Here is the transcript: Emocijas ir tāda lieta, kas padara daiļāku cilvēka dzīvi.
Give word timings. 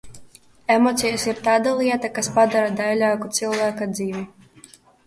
Emocijas 0.77 1.25
ir 1.33 1.43
tāda 1.49 1.75
lieta, 1.83 2.11
kas 2.17 2.31
padara 2.39 2.75
daiļāku 2.83 3.31
cilvēka 3.41 3.93
dzīvi. 3.97 4.27